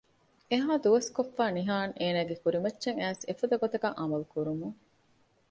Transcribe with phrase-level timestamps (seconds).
[0.51, 4.77] އެހާ ދުވަސްކޮށްފައި ނިހާން އޭނަގެ ކުރިމައްޗަށް އައިސް އެފަދަ ގޮތަކަށް އަމަލު ކުރުމުން